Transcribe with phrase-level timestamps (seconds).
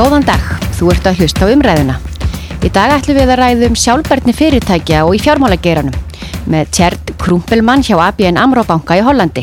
[0.00, 0.40] Góðan dag,
[0.78, 1.94] þú ert að hlusta á umræðuna.
[2.64, 5.98] Í dag ætlum við að ræðum sjálfbærni fyrirtækja og í fjármálageiranum
[6.48, 9.42] með Tjerd Krumpelmann hjá ABN Amro banka í Hollandi.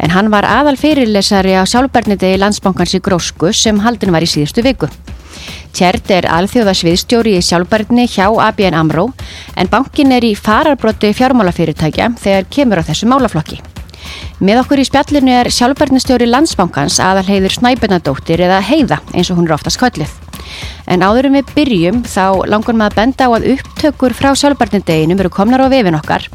[0.00, 4.30] En hann var aðal fyrirlesari á sjálfbærniti í landsbankans í Grósku sem haldin var í
[4.30, 4.88] síðustu viku.
[5.76, 9.10] Tjerd er alþjóðasviðstjóri í sjálfbærni hjá ABN Amro
[9.52, 13.60] en bankin er í fararbrotti fjármálafyrirtækja þegar kemur á þessu málaflokki.
[14.40, 19.56] Með okkur í spjallinu er sjálfbærnistjóri landsbankans aðalheiður Snæbjörnadóttir eða Heiða eins og hún er
[19.58, 20.12] oftast kvöllið.
[20.90, 25.30] En áðurum við byrjum þá langar maður að benda á að upptökur frá sjálfbærnindeginum eru
[25.30, 26.26] komnar á vefin okkar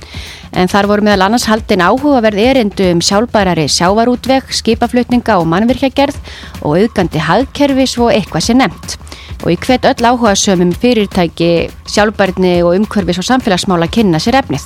[0.55, 6.20] en þar voru meðal annars haldin áhugaverð erindu um sjálfbærari sjávarútveg, skipaflutninga og mannvirkjagerð
[6.62, 8.95] og auðgandi hagkerfi svo eitthvað sé nefnt.
[9.44, 14.64] Og í hvet öll áhuga sömum fyrirtæki, sjálfbærni og umhverfis og samfélagsmála kynna sér efnið.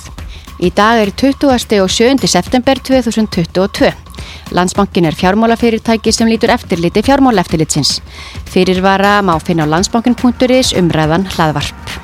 [0.60, 1.78] Í dag er 20.
[1.80, 2.18] og 7.
[2.28, 3.88] september 2022.
[4.52, 8.02] Landsbankin er fjármálafyrirtæki sem lítur eftirliti fjármálaftilitsins.
[8.44, 11.96] Fyrirvara má finna á landsbankin.is umræðan hlaðvarp.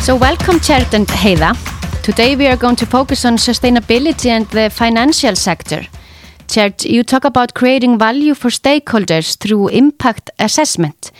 [0.00, 1.77] So welcome Tjerd and Heiða.
[2.08, 5.86] Today we are going to focus on sustainability and the financial sector.
[6.46, 11.12] Tjerd, you talk about creating value for stakeholders through impact assessment.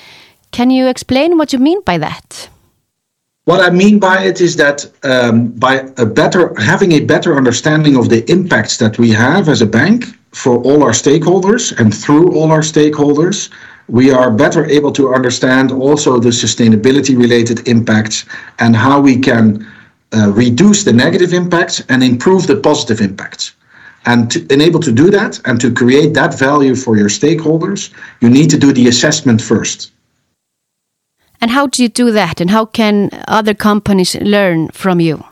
[0.50, 2.48] Can you explain what you mean by that?
[3.44, 7.94] What I mean by it is that um, by a better having a better understanding
[7.94, 12.34] of the impacts that we have as a bank for all our stakeholders and through
[12.34, 13.50] all our stakeholders,
[13.88, 18.24] we are better able to understand also the sustainability related impacts
[18.58, 19.66] and how we can
[20.12, 23.52] uh, reduce the negative impacts and improve the positive impacts.
[24.06, 28.30] And to enable to do that and to create that value for your stakeholders, you
[28.30, 29.92] need to do the assessment first.
[31.40, 32.40] And how do you do that?
[32.40, 35.24] And how can other companies learn from you?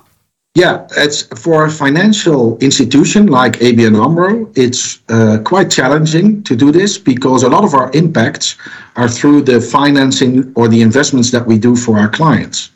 [0.56, 6.72] Yeah, it's for a financial institution like ABN AMRO, it's uh, quite challenging to do
[6.72, 8.56] this because a lot of our impacts
[8.96, 12.70] are through the financing or the investments that we do for our clients.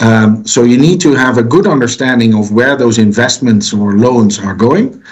[0.00, 4.38] Um, so you need to have a good understanding of where those investments or loans
[4.38, 5.02] are going.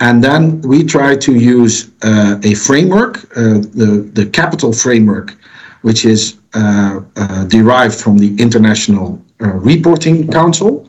[0.00, 5.34] And then we try to use uh, a framework, uh, the, the capital framework,
[5.82, 10.88] which is uh, uh derived from the International uh, Reporting Council.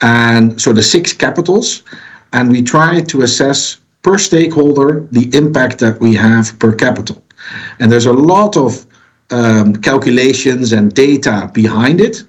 [0.00, 1.82] And so the six capitals.
[2.32, 7.22] And we try to assess per stakeholder the impact that we have per capital.
[7.80, 8.86] And there's a lot of
[9.30, 12.22] um, calculations and data behind it.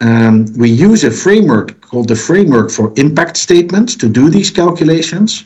[0.00, 5.44] Um, we use a framework called the Framework for Impact Statements to do these calculations.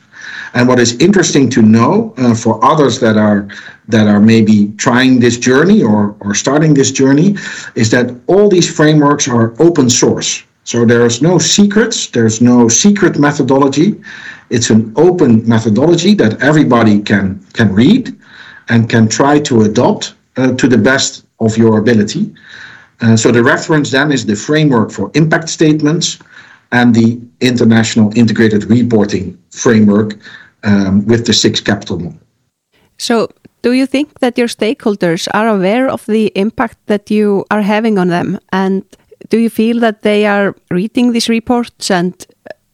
[0.54, 3.48] And what is interesting to know uh, for others that are
[3.88, 7.36] that are maybe trying this journey or, or starting this journey
[7.74, 10.42] is that all these frameworks are open source.
[10.64, 14.00] So there's no secrets, there's no secret methodology.
[14.50, 18.16] It's an open methodology that everybody can can read
[18.68, 22.34] and can try to adopt uh, to the best of your ability.
[23.00, 26.18] Uh, so the reference then is the framework for impact statements
[26.72, 30.16] and the international integrated reporting framework
[30.64, 32.18] um, with the six capital model.
[32.98, 33.28] So
[33.62, 37.98] do you think that your stakeholders are aware of the impact that you are having
[37.98, 38.38] on them?
[38.52, 38.84] And
[39.30, 42.14] do you feel that they are reading these reports and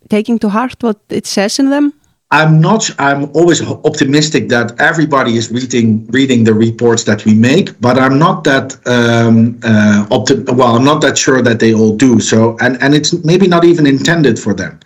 [0.09, 1.93] taking to heart what it says in them?
[2.35, 2.91] I'm not.
[2.99, 8.19] I'm always optimistic that everybody is reading reading the reports that we make, but I'm
[8.19, 12.19] not that um, uh, opti- Well, I'm not that sure that they all do.
[12.19, 14.81] So, and and it's maybe not even intended for them.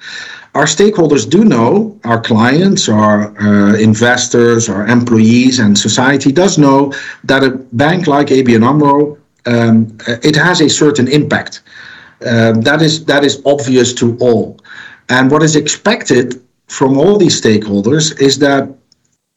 [0.55, 6.93] Our stakeholders do know, our clients, our uh, investors, our employees, and society does know
[7.25, 9.17] that a bank like ABN AMRO
[9.47, 11.63] um, it has a certain impact.
[12.27, 14.59] Um, that is that is obvious to all,
[15.09, 18.69] and what is expected from all these stakeholders is that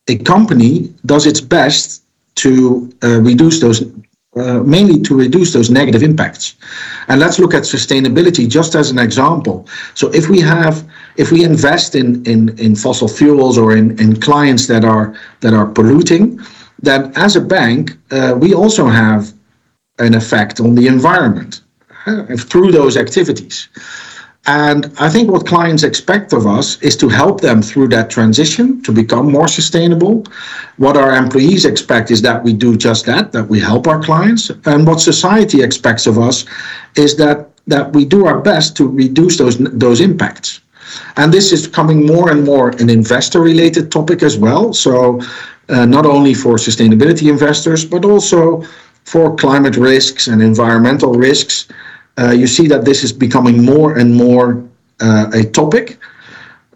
[0.07, 2.03] a company does its best
[2.35, 3.83] to uh, reduce those
[4.37, 6.55] uh, mainly to reduce those negative impacts.
[7.09, 9.67] And let's look at sustainability just as an example.
[9.93, 14.19] So if we have if we invest in in, in fossil fuels or in, in
[14.21, 16.39] clients that are that are polluting,
[16.81, 19.33] then as a bank uh, we also have
[19.99, 21.61] an effect on the environment
[22.37, 23.67] through those activities.
[24.47, 28.81] And I think what clients expect of us is to help them through that transition
[28.83, 30.25] to become more sustainable.
[30.77, 34.49] What our employees expect is that we do just that, that we help our clients.
[34.65, 36.45] And what society expects of us
[36.95, 40.61] is that that we do our best to reduce those those impacts.
[41.17, 44.73] And this is becoming more and more an investor related topic as well.
[44.73, 45.21] So
[45.69, 48.63] uh, not only for sustainability investors, but also
[49.05, 51.67] for climate risks and environmental risks.
[52.21, 54.63] Uh, you see that this is becoming more and more
[54.99, 55.97] uh, a topic.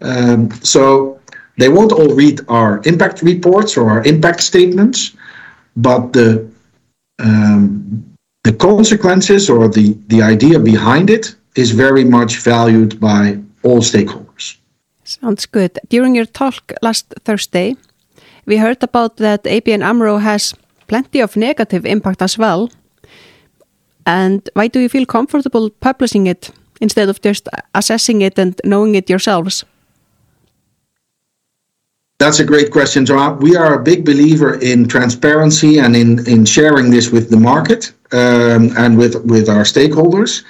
[0.02, 1.20] Um, so
[1.56, 5.16] they won't all read our impact reports or our impact statements,
[5.76, 6.48] but the
[7.18, 8.04] um,
[8.46, 14.56] the consequences or the, the idea behind it is very much valued by all stakeholders.
[15.02, 15.78] Sounds good.
[15.88, 17.76] During your talk last Thursday,
[18.46, 20.54] we heard about that ABN AMRO has
[20.86, 22.68] plenty of negative impact as well.
[24.06, 26.50] And why do you feel comfortable publishing it
[26.80, 29.64] instead of just assessing it and knowing it yourselves?
[32.18, 33.04] That's a great question.
[33.04, 37.36] So we are a big believer in transparency and in, in sharing this with the
[37.36, 40.42] market um, and with, with our stakeholders.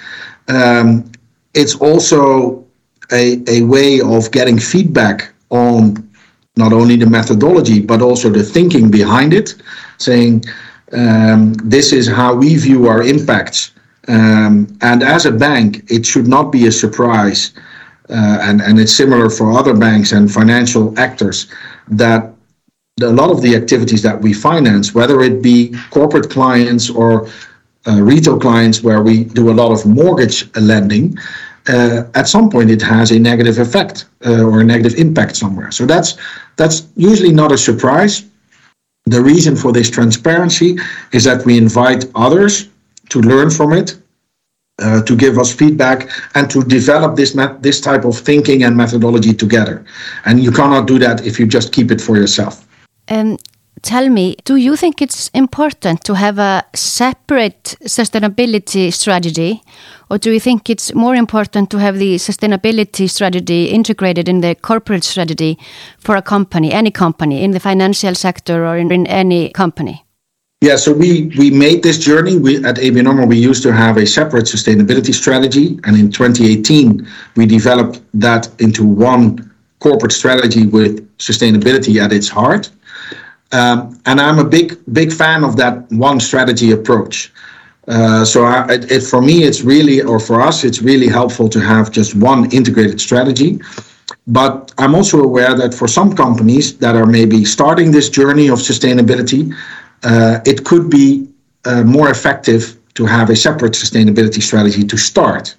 [0.47, 1.11] Um,
[1.53, 2.65] it's also
[3.11, 6.09] a, a way of getting feedback on
[6.55, 9.55] not only the methodology but also the thinking behind it,
[9.97, 10.45] saying
[10.93, 13.71] um, this is how we view our impacts.
[14.07, 17.53] Um, and as a bank, it should not be a surprise
[18.09, 21.47] uh, and, and it's similar for other banks and financial actors,
[21.89, 22.33] that
[23.01, 27.27] a lot of the activities that we finance, whether it be corporate clients or
[27.87, 31.17] uh, retail clients where we do a lot of mortgage lending,
[31.67, 35.69] uh, at some point it has a negative effect uh, or a negative impact somewhere.
[35.71, 36.17] So that's
[36.55, 38.23] that's usually not a surprise.
[39.09, 40.77] The reason for this transparency
[41.13, 42.67] is that we invite others
[43.09, 43.97] to learn from it
[44.79, 47.31] uh, to give us feedback and to develop this
[47.61, 49.85] this type of thinking and methodology together.
[50.25, 52.67] And you cannot do that if you just keep it for yourself.
[53.09, 53.37] Um,
[53.81, 59.61] tell me, do you think it's important to have a separate sustainability strategy,
[60.09, 64.55] or do you think it's more important to have the sustainability strategy integrated in the
[64.55, 65.57] corporate strategy
[65.99, 70.03] for a company, any company, in the financial sector or in, in any company?
[70.61, 72.35] Yeah, so we we made this journey.
[72.35, 77.07] We at ABN AMRO we used to have a separate sustainability strategy, and in 2018
[77.35, 82.71] we developed that into one corporate strategy with sustainability at its heart.
[83.51, 87.31] Um, and I'm a big big fan of that one strategy approach.
[87.87, 91.47] Uh, so I, it, it, for me, it's really, or for us, it's really helpful
[91.47, 93.61] to have just one integrated strategy.
[94.27, 98.59] But I'm also aware that for some companies that are maybe starting this journey of
[98.59, 99.53] sustainability,
[100.03, 101.29] uh, it could be
[101.63, 105.55] uh, more effective to have a separate sustainability strategy to start.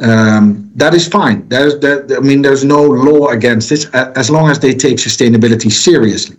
[0.00, 1.48] Um, that is fine.
[1.48, 5.72] There's, there, I mean, there's no law against this as long as they take sustainability
[5.72, 6.36] seriously.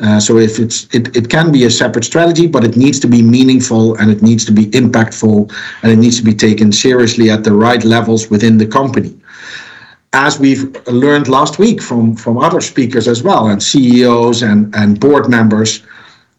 [0.00, 3.06] Uh, so if it's it, it can be a separate strategy, but it needs to
[3.06, 5.52] be meaningful and it needs to be impactful
[5.82, 9.14] and it needs to be taken seriously at the right levels within the company.
[10.14, 14.98] As we've learned last week from from other speakers as well, and CEOs and and
[14.98, 15.82] board members,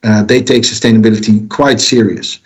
[0.03, 2.39] uh, they take sustainability quite serious.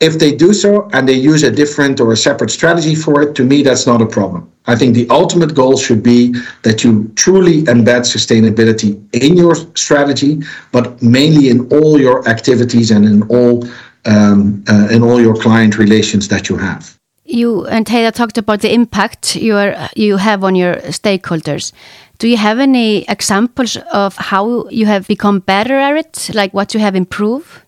[0.00, 3.34] If they do so and they use a different or a separate strategy for it,
[3.34, 4.50] to me, that's not a problem.
[4.66, 10.42] I think the ultimate goal should be that you truly embed sustainability in your strategy,
[10.72, 13.68] but mainly in all your activities and in all
[14.06, 16.96] um, uh, in all your client relations that you have.
[17.24, 21.72] You and Taylor talked about the impact you are you have on your stakeholders.
[22.18, 26.74] Do you have any examples of how you have become better at it, like what
[26.74, 27.62] you have improved?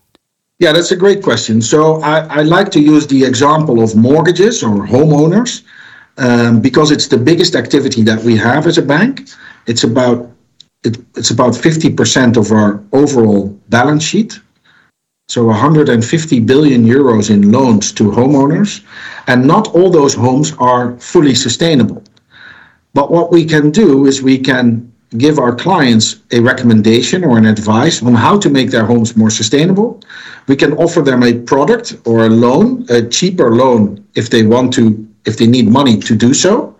[0.62, 1.60] Yeah, that's a great question.
[1.60, 5.64] So I, I like to use the example of mortgages or homeowners
[6.18, 9.28] um, because it's the biggest activity that we have as a bank.
[9.66, 10.30] It's about
[10.84, 14.38] it, it's about 50% of our overall balance sheet.
[15.26, 18.84] So 150 billion euros in loans to homeowners,
[19.26, 22.04] and not all those homes are fully sustainable.
[22.94, 27.46] But what we can do is we can give our clients a recommendation or an
[27.46, 30.00] advice on how to make their homes more sustainable.
[30.48, 34.72] We can offer them a product or a loan, a cheaper loan if they want
[34.74, 36.74] to, if they need money to do so.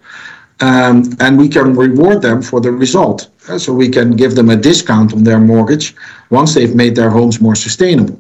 [0.61, 3.29] Um, and we can reward them for the result.
[3.49, 5.95] Uh, so we can give them a discount on their mortgage
[6.31, 8.19] once they've made their homes more sustainable.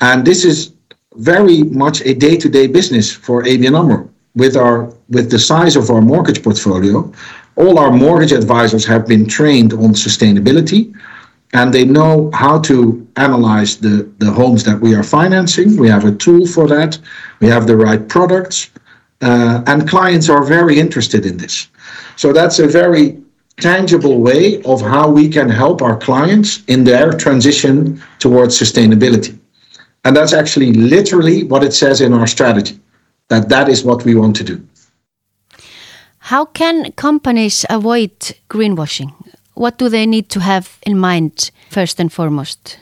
[0.00, 0.72] And this is
[1.14, 6.00] very much a day-to-day business for ABN AMRO with our with the size of our
[6.00, 7.12] mortgage portfolio,
[7.56, 10.94] all our mortgage advisors have been trained on sustainability
[11.52, 15.76] and they know how to analyze the, the homes that we are financing.
[15.76, 16.98] We have a tool for that.
[17.40, 18.70] We have the right products.
[19.20, 21.68] Uh, and clients are very interested in this.
[22.16, 23.22] So that's a very
[23.58, 29.38] tangible way of how we can help our clients in their transition towards sustainability.
[30.04, 32.80] And that's actually literally what it says in our strategy
[33.28, 34.62] that that is what we want to do.
[36.28, 38.12] How can companies avoid
[38.48, 39.12] greenwashing?
[39.54, 42.78] what do they need to have in mind first and foremost?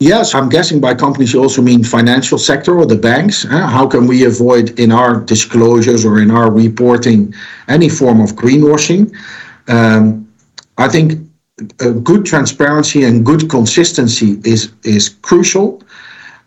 [0.00, 3.44] Yes, I'm guessing by companies you also mean financial sector or the banks.
[3.44, 7.32] Uh, how can we avoid in our disclosures or in our reporting
[7.68, 9.14] any form of greenwashing?
[9.68, 10.28] Um,
[10.76, 11.20] I think
[12.02, 15.80] good transparency and good consistency is is crucial.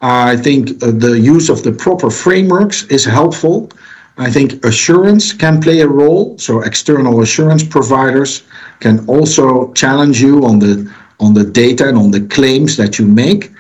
[0.02, 3.70] I think uh, the use of the proper frameworks is helpful.
[4.18, 6.38] I think assurance can play a role.
[6.40, 8.44] So external assurance providers
[8.80, 13.06] can also challenge you on the on the data and on the claims that you
[13.06, 13.52] make.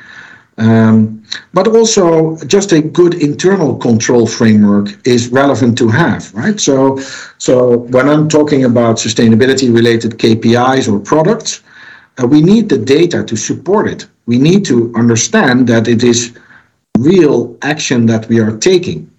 [0.59, 1.23] Um,
[1.53, 6.59] but also just a good internal control framework is relevant to have, right?
[6.59, 6.99] So,
[7.37, 11.61] so when I'm talking about sustainability related KPIs or products,
[12.21, 14.07] uh, we need the data to support it.
[14.25, 16.35] We need to understand that it is
[16.97, 19.11] real action that we are taking.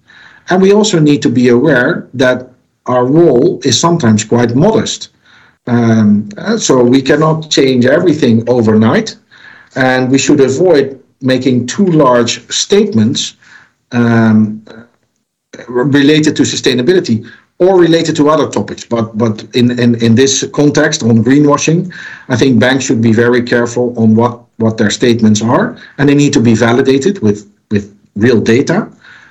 [0.51, 2.51] And we also need to be aware that
[2.87, 5.11] our role is sometimes quite modest.
[5.67, 9.17] Um, so we cannot change everything overnight,
[9.77, 13.37] and we should avoid making too large statements
[13.93, 14.65] um,
[15.69, 17.29] related to sustainability
[17.59, 18.85] or related to other topics.
[18.85, 21.93] But but in, in, in this context on greenwashing,
[22.29, 26.15] I think banks should be very careful on what, what their statements are, and they
[26.15, 28.91] need to be validated with, with real data,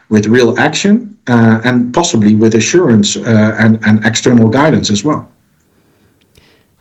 [0.10, 5.30] with real action, uh, and possibly with assurance uh, and, and external guidance as well.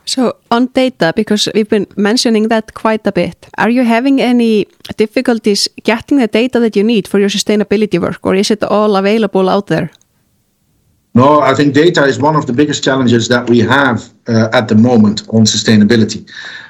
[0.05, 4.65] So on data, because we've been mentioning that quite a bit, are you having any
[4.95, 8.95] difficulties getting the data that you need for your sustainability work, or is it all
[8.95, 9.91] available out there?
[11.13, 14.67] No, I think data is one of the biggest challenges that we have uh, at
[14.67, 16.29] the moment on sustainability.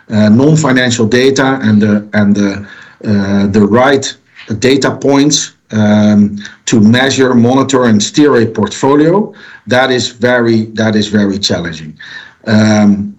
[0.10, 2.68] Uh, non-financial data and the and the
[3.04, 4.18] uh, the right
[4.60, 9.34] data points um, to measure, monitor, and steer a portfolio.
[9.68, 11.98] That is very that is very challenging.
[12.46, 13.18] Um,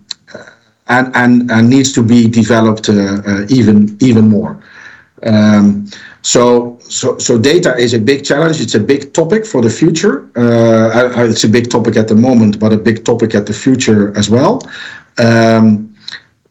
[0.88, 4.62] and, and, and needs to be developed uh, uh, even even more.
[5.22, 5.86] Um,
[6.22, 8.60] so, so, so data is a big challenge.
[8.60, 10.28] It's a big topic for the future.
[10.36, 14.16] Uh, it's a big topic at the moment, but a big topic at the future
[14.16, 14.62] as well.
[15.18, 15.94] Um,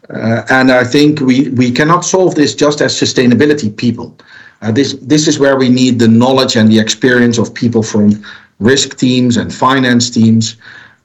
[0.09, 4.17] uh, and I think we, we cannot solve this just as sustainability people.
[4.61, 8.23] Uh, this this is where we need the knowledge and the experience of people from
[8.59, 10.57] risk teams and finance teams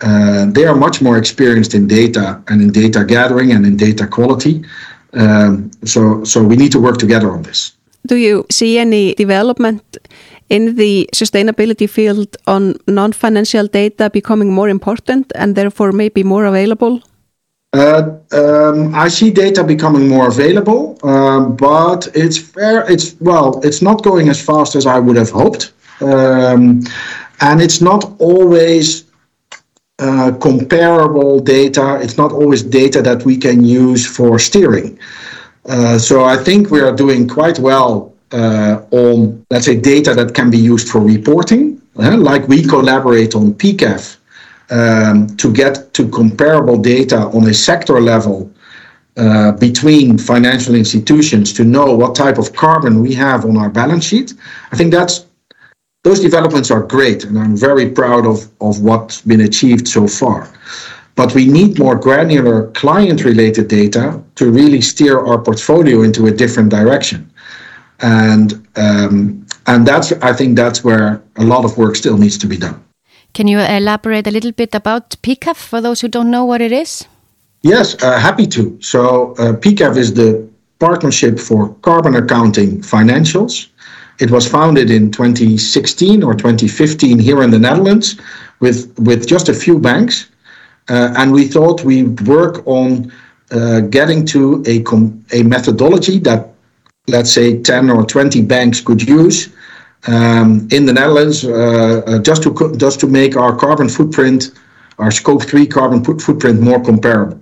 [0.03, 4.07] uh, they are much more experienced in data and in data gathering and in data
[4.07, 4.65] quality.
[5.13, 7.73] Um, so, so we need to work together on this.
[8.07, 9.99] Do you see any development
[10.49, 17.01] in the sustainability field on non-financial data becoming more important and therefore maybe more available?
[17.73, 22.91] Uh, um, I see data becoming more available, um, but it's fair.
[22.91, 26.83] It's well, it's not going as fast as I would have hoped, um,
[27.41, 29.05] and it's not always
[29.99, 31.99] uh, comparable data.
[32.03, 34.99] It's not always data that we can use for steering.
[35.65, 40.35] Uh, so I think we are doing quite well uh, on, let's say, data that
[40.35, 41.81] can be used for reporting.
[41.97, 44.17] Uh, like we collaborate on PCAF
[44.73, 48.51] um, to get to comparable data on a sector level
[49.19, 54.05] uh, between financial institutions to know what type of carbon we have on our balance
[54.05, 54.33] sheet.
[54.73, 55.27] I think that's
[56.05, 60.51] those developments are great, and I'm very proud of, of what's been achieved so far.
[61.15, 66.33] But we need more granular client related data to really steer our portfolio into a
[66.33, 67.31] different direction.
[68.01, 72.47] And, um, and that's, I think that's where a lot of work still needs to
[72.49, 72.83] be done.
[73.35, 76.73] Can you elaborate a little bit about PCAF for those who don't know what it
[76.73, 77.07] is?
[77.63, 78.79] Yes, uh, happy to.
[78.83, 80.47] So, uh, PCAF is the
[80.79, 83.69] Partnership for Carbon Accounting Financials.
[84.19, 88.21] It was founded in 2016 or 2015 here in the Netherlands
[88.61, 90.29] with, with just a few banks.
[90.89, 93.13] Uh, and we thought we'd work on
[93.53, 94.85] uh, getting to a,
[95.33, 96.53] a methodology that,
[97.07, 99.49] let's say, 10 or 20 banks could use
[100.07, 104.53] um, in the Netherlands uh, uh just, to, just to make our carbon footprint,
[104.99, 107.41] our scope 3 carbon footprint more comparable.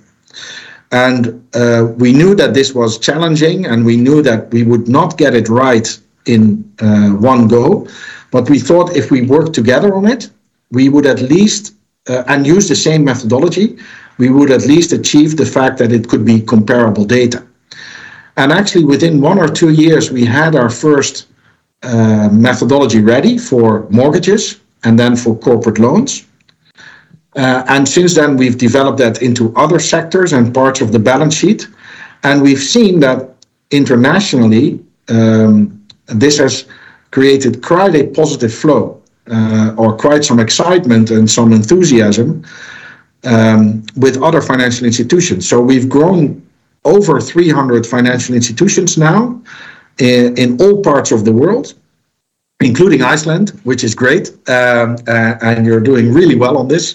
[0.93, 5.17] And uh, we knew that this was challenging, and we knew that we would not
[5.17, 5.87] get it right
[6.27, 7.87] in uh, one go.
[8.31, 10.31] But we thought if we worked together on it,
[10.73, 11.75] we would at least,
[12.09, 13.79] uh, and use the same methodology,
[14.19, 17.45] we would at least achieve the fact that it could be comparable data.
[18.37, 21.27] And actually, within one or two years, we had our first
[21.83, 26.27] uh, methodology ready for mortgages and then for corporate loans.
[27.37, 31.35] Uh, and since then, we've developed that into other sectors and parts of the balance
[31.35, 31.69] sheet.
[32.23, 33.35] And we've seen that
[33.71, 36.67] internationally, um, this has
[37.13, 42.45] created quite a positive flow uh, or quite some excitement and some enthusiasm
[43.25, 45.49] um, with other financial institutions.
[45.49, 46.47] So we've grown
[46.85, 49.41] over 300 financial institutions now
[50.01, 51.75] in, all parts of the world,
[52.61, 54.31] including Iceland, which is great.
[54.49, 56.95] Um, uh, and you're doing really well on this.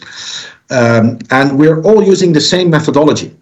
[0.70, 3.36] Um, and we're all using the same methodology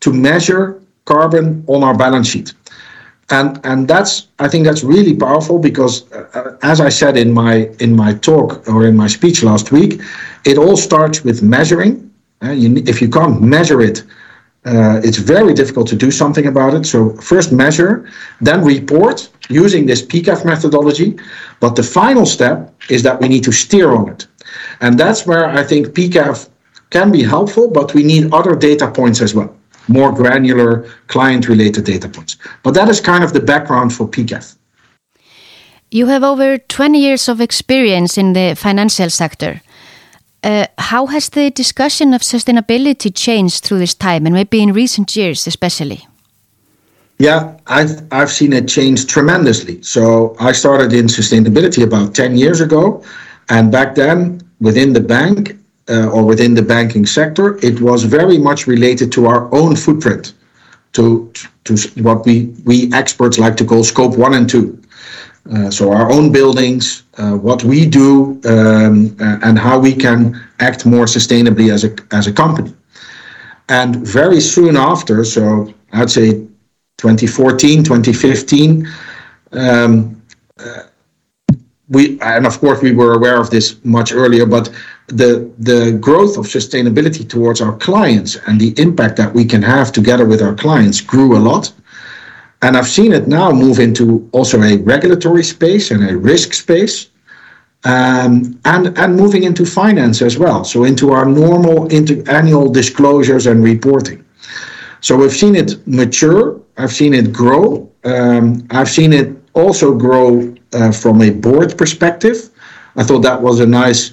[0.00, 2.54] to measure carbon on our balance sheet.
[3.30, 7.70] And, and that's I think that's really powerful because uh, as I said in my
[7.78, 10.00] in my talk or in my speech last week,
[10.44, 12.10] it all starts with measuring.
[12.42, 14.02] Uh, you, if you can't measure it,
[14.66, 16.84] uh, it's very difficult to do something about it.
[16.84, 18.08] So first measure,
[18.40, 21.18] then report using this PCAF methodology.
[21.60, 24.26] But the final step is that we need to steer on it.
[24.80, 26.48] And that's where I think PCAF
[26.90, 29.54] can be helpful, but we need other data points as well,
[29.88, 32.36] more granular client-related data points.
[32.62, 34.56] But that is kind of the background for PCAF.
[35.90, 39.62] You have over 20 years of experience in the financial sector.
[40.42, 45.14] Uh, how has the discussion of sustainability changed through this time and maybe in recent
[45.14, 46.06] years especially?
[47.18, 49.82] Yeah, I've, I've seen it change tremendously.
[49.82, 53.04] So I started in sustainability about 10 years ago.
[53.50, 55.58] And back then, within the bank
[55.90, 60.32] uh, or within the banking sector, it was very much related to our own footprint,
[60.92, 61.30] to,
[61.64, 64.80] to what we, we experts like to call scope one and two.
[65.52, 70.40] Uh, so our own buildings, uh, what we do, um, uh, and how we can
[70.60, 72.72] act more sustainably as a as a company.
[73.68, 76.32] And very soon after, so I'd say
[76.98, 78.86] 2014, 2015,
[79.52, 80.22] um,
[80.58, 80.82] uh,
[81.88, 84.70] we and of course we were aware of this much earlier, but
[85.08, 89.92] the the growth of sustainability towards our clients and the impact that we can have
[89.92, 91.72] together with our clients grew a lot.
[92.62, 97.08] And I've seen it now move into also a regulatory space and a risk space,
[97.84, 100.64] um, and and moving into finance as well.
[100.64, 104.24] So into our normal into annual disclosures and reporting.
[105.00, 106.60] So we've seen it mature.
[106.76, 107.90] I've seen it grow.
[108.04, 112.50] Um, I've seen it also grow uh, from a board perspective.
[112.96, 114.12] I thought that was a nice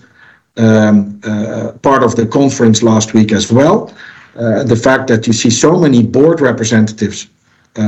[0.56, 3.94] um, uh, part of the conference last week as well.
[4.36, 7.28] Uh, the fact that you see so many board representatives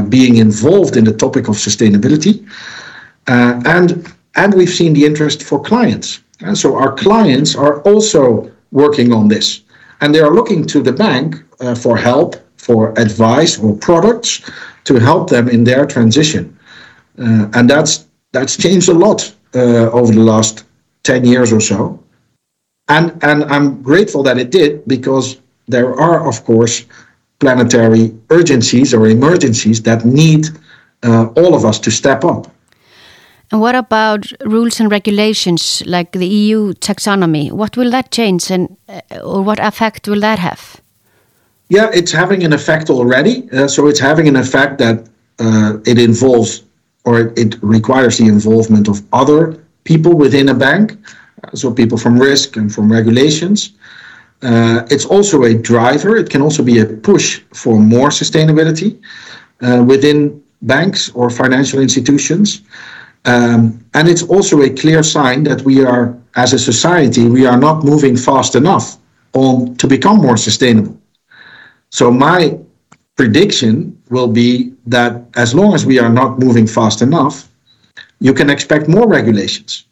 [0.10, 2.48] being involved in the topic of sustainability.
[3.28, 6.22] Uh, and, and we've seen the interest for clients.
[6.42, 9.62] And so our clients are also working on this.
[10.02, 14.50] And they are looking to the bank uh, for help, for advice or products
[14.86, 16.58] to help them in their transition.
[17.18, 20.64] Uh, and that's, that's changed a lot uh, over the last
[21.04, 22.02] 10 years or so.
[22.88, 26.86] And, and I'm grateful that it did because there are, of course,
[27.40, 30.48] planetary urgencies or emergencies that need
[31.04, 32.52] uh, all of us to step up.
[33.52, 37.52] And what about rules and regulations like the EU taxonomy?
[37.52, 40.82] What will that change and uh, or what effect will that have?
[41.70, 43.50] Yeah, it's having an effect already.
[43.52, 45.08] Uh, so it's having an effect that
[45.40, 46.64] uh, it involves
[47.06, 50.98] or it requires the involvement of other people within a bank.
[51.54, 53.72] So people from risk and from regulations.
[54.42, 56.16] Uh, it's also a driver.
[56.16, 59.02] It can also be a push for more sustainability
[59.62, 62.62] uh, within banks or financial institutions.
[63.26, 67.58] Um, and it's also a clear sign that we are, as a society, we are
[67.58, 68.98] not moving fast enough
[69.34, 70.98] on to become more sustainable.
[71.90, 72.58] So my
[73.18, 77.50] prediction will be that as long as we are not moving fast enough,
[78.22, 79.86] you can expect more regulations.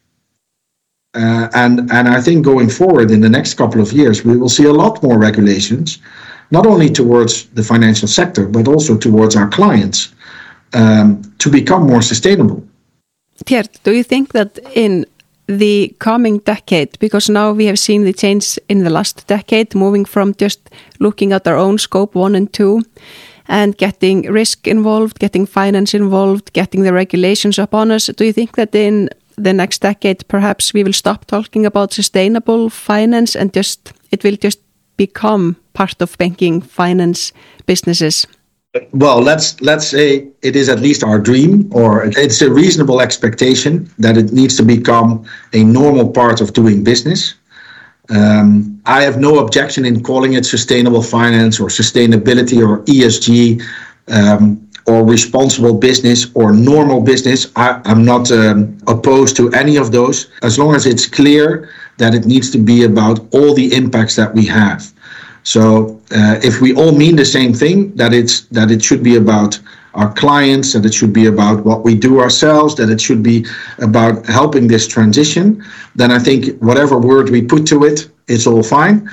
[1.17, 4.49] Uh, and and I think going forward in the next couple of years, we will
[4.49, 5.99] see a lot more regulations,
[6.49, 10.13] not only towards the financial sector but also towards our clients,
[10.73, 12.61] um, to become more sustainable.
[13.45, 15.05] Tjerd, do you think that in
[15.47, 20.05] the coming decade, because now we have seen the change in the last decade, moving
[20.05, 20.59] from just
[20.99, 22.81] looking at our own scope one and two,
[23.47, 28.07] and getting risk involved, getting finance involved, getting the regulations upon us.
[28.07, 32.69] Do you think that in the next decade, perhaps we will stop talking about sustainable
[32.69, 34.59] finance and just it will just
[34.97, 37.31] become part of banking finance
[37.65, 38.27] businesses?
[38.91, 43.89] Well, let's let's say it is at least our dream, or it's a reasonable expectation
[43.97, 47.35] that it needs to become a normal part of doing business.
[48.09, 53.61] Um, I have no objection in calling it sustainable finance or sustainability or ESG.
[54.09, 57.51] Um, or responsible business or normal business.
[57.55, 62.15] I, am not um, opposed to any of those as long as it's clear that
[62.15, 64.91] it needs to be about all the impacts that we have.
[65.43, 69.15] So uh, if we all mean the same thing, that it's that it should be
[69.15, 69.59] about
[69.93, 73.45] our clients, that it should be about what we do ourselves, that it should be
[73.79, 75.63] about helping this transition,
[75.95, 79.09] then I think whatever word we put to it, it's all fine.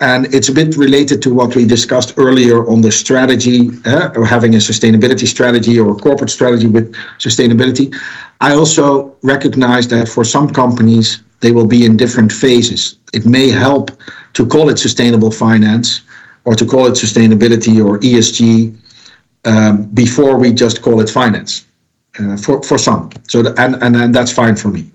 [0.00, 4.26] And it's a bit related to what we discussed earlier on the strategy, uh, or
[4.26, 7.94] having a sustainability strategy or a corporate strategy with sustainability.
[8.40, 12.98] I also recognize that for some companies, they will be in different phases.
[13.12, 13.90] It may help
[14.32, 16.00] to call it sustainable finance
[16.44, 18.76] or to call it sustainability or ESG
[19.44, 21.66] um, before we just call it finance
[22.18, 23.10] uh, for, for some.
[23.28, 24.90] So, the, and, and, and that's fine for me.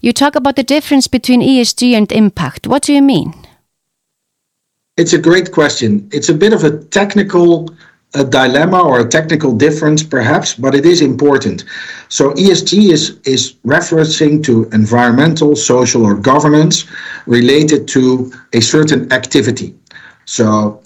[0.00, 2.66] You talk about the difference between ESG and impact.
[2.66, 3.34] What do you mean?
[4.96, 6.08] It's a great question.
[6.12, 7.68] It's a bit of a technical
[8.14, 11.64] a dilemma or a technical difference, perhaps, but it is important.
[12.08, 16.86] So ESG is is referencing to environmental, social, or governance
[17.26, 19.74] related to a certain activity.
[20.24, 20.80] So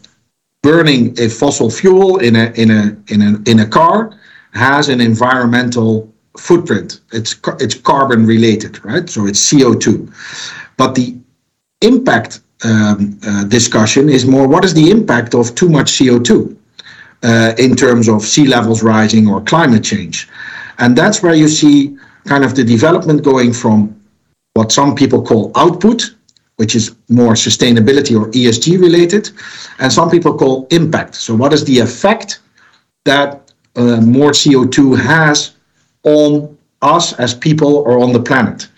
[0.62, 4.18] burning a fossil fuel in a in a in a in a car
[4.53, 7.01] has an environmental footprint.
[7.12, 9.09] It's it's carbon related, right?
[9.09, 9.85] So it's CO2.
[10.77, 11.16] But the
[11.83, 16.57] impact um, uh, discussion is more what is the impact of too much CO2
[17.23, 20.29] uh, in terms of sea levels rising or climate change,
[20.79, 21.96] and that's where you see
[22.27, 23.96] kind of the development going from
[24.55, 26.14] what some people call output,
[26.57, 29.31] which is more sustainability or ESG related,
[29.79, 31.14] and some people call impact.
[31.14, 32.40] So what is the effect
[33.05, 35.53] that uh, more CO2 has
[36.03, 38.68] on us as people or on the planet.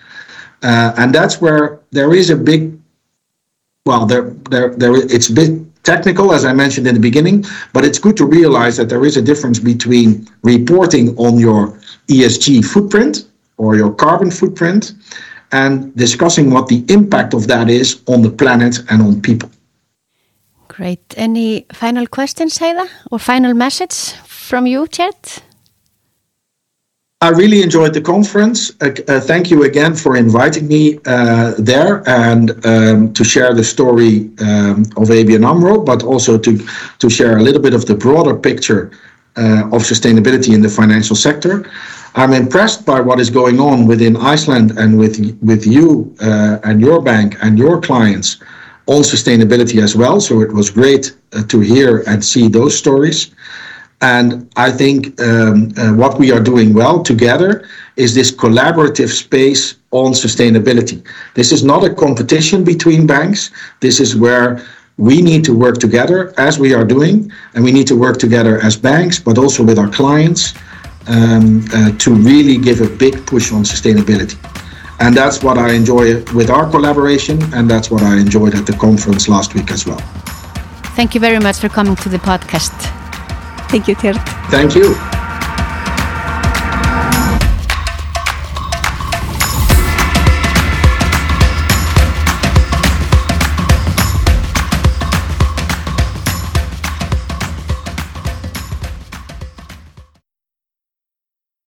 [0.62, 2.78] Uh, and that's where there is a big,
[3.84, 7.84] well, there, there, there, it's a bit technical, as I mentioned in the beginning, but
[7.84, 13.28] it's good to realize that there is a difference between reporting on your ESG footprint
[13.56, 14.92] or your carbon footprint
[15.50, 19.50] and discussing what the impact of that is on the planet and on people.
[20.68, 21.02] Great.
[21.16, 25.42] Any final questions, Heida, or final message from you, Tjerd?
[27.22, 28.72] I really enjoyed the conference.
[28.80, 33.62] Uh, uh, thank you again for inviting me uh, there and um, to share the
[33.62, 36.66] story um, of ABN AMRO, but also to,
[36.98, 38.90] to share a little bit of the broader picture
[39.36, 41.70] uh, of sustainability in the financial sector.
[42.16, 46.80] I'm impressed by what is going on within Iceland and with, with you uh, and
[46.80, 48.42] your bank and your clients
[48.86, 50.20] on sustainability as well.
[50.20, 53.30] So it was great uh, to hear and see those stories.
[54.02, 59.76] And I think um, uh, what we are doing well together is this collaborative space
[59.92, 61.06] on sustainability.
[61.34, 63.50] This is not a competition between banks.
[63.80, 64.60] This is where
[64.98, 68.60] we need to work together as we are doing, and we need to work together
[68.60, 70.54] as banks, but also with our clients
[71.06, 74.36] um, uh, to really give a big push on sustainability.
[74.98, 78.74] And that's what I enjoy with our collaboration, and that's what I enjoyed at the
[78.74, 80.00] conference last week as well.
[80.96, 83.01] Thank you very much for coming to the podcast.
[83.72, 84.18] Thank you, Tjerd.
[84.50, 85.11] Thank you.